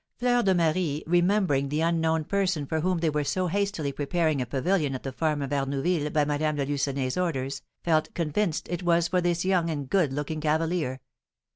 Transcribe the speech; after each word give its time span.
Fleur 0.17 0.41
de 0.41 0.55
Marie, 0.55 1.03
remembering 1.05 1.69
the 1.69 1.81
unknown 1.81 2.23
person 2.23 2.65
for 2.65 2.79
whom 2.81 2.97
they 2.97 3.09
were 3.11 3.23
so 3.23 3.45
hastily 3.45 3.91
preparing 3.91 4.41
a 4.41 4.47
pavilion 4.47 4.95
at 4.95 5.03
the 5.03 5.11
farm 5.11 5.43
of 5.43 5.51
Arnouville 5.51 6.11
by 6.11 6.25
Madame 6.25 6.55
de 6.55 6.65
Lucenay's 6.65 7.17
orders, 7.17 7.61
felt 7.83 8.11
convinced 8.15 8.67
it 8.69 8.81
was 8.81 9.07
for 9.09 9.21
this 9.21 9.45
young 9.45 9.69
and 9.69 9.91
good 9.91 10.11
looking 10.11 10.41
cavalier. 10.41 11.01